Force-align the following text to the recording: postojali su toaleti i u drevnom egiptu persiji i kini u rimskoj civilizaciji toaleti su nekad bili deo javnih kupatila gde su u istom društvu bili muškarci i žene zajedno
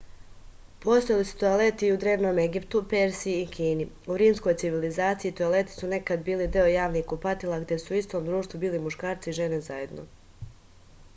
postojali 0.83 1.25
su 1.31 1.35
toaleti 1.41 1.87
i 1.89 1.93
u 1.95 1.97
drevnom 2.03 2.39
egiptu 2.43 2.79
persiji 2.93 3.35
i 3.43 3.51
kini 3.57 3.85
u 4.15 4.15
rimskoj 4.21 4.55
civilizaciji 4.63 5.35
toaleti 5.41 5.73
su 5.77 5.89
nekad 5.91 6.23
bili 6.29 6.47
deo 6.57 6.71
javnih 6.75 7.05
kupatila 7.13 7.59
gde 7.67 7.77
su 7.83 7.93
u 7.95 7.99
istom 7.99 8.25
društvu 8.31 8.63
bili 8.65 8.81
muškarci 8.87 9.29
i 9.35 9.39
žene 9.41 9.61
zajedno 9.71 10.07